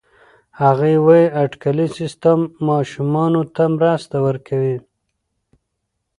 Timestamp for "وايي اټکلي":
1.05-1.87